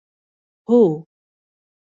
[0.67, 0.81] هو.